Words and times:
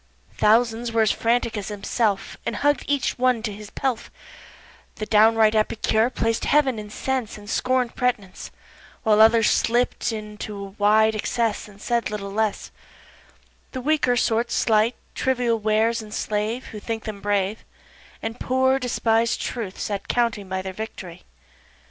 Thousands 0.35 0.87
there 0.87 0.95
were 0.95 1.01
as 1.03 1.11
frantic 1.11 1.55
as 1.55 1.67
himself 1.67 2.35
And 2.43 2.55
hugg'd 2.55 2.85
each 2.87 3.19
one 3.19 3.43
his 3.43 3.69
pelf, 3.69 4.09
The 4.95 5.05
downright 5.05 5.53
epicure 5.53 6.09
plac'd 6.09 6.45
heav'n 6.45 6.79
in 6.79 6.89
sense 6.89 7.37
And 7.37 7.47
scorn'd 7.47 7.93
pretnece 7.95 8.49
While 9.03 9.21
others 9.21 9.51
slipt 9.51 10.11
into 10.11 10.55
a 10.57 10.69
wide 10.69 11.13
excess 11.13 11.69
Said 11.77 12.09
little 12.09 12.31
less; 12.31 12.71
The 13.73 13.81
weaker 13.81 14.17
sort 14.17 14.49
slight, 14.49 14.95
trivial 15.13 15.59
wares 15.59 16.01
enslave 16.01 16.65
Who 16.71 16.79
think 16.79 17.03
them 17.03 17.21
brave, 17.21 17.63
And 18.23 18.39
poor, 18.39 18.79
despised 18.79 19.39
Truth 19.39 19.79
sat 19.79 20.07
counting 20.07 20.49
by 20.49 20.63
Their 20.63 20.73
victory. 20.73 21.25